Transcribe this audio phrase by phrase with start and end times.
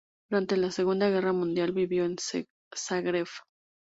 [0.31, 2.15] Durante la segunda guerra mundial vivió en
[2.75, 3.27] Zagreb.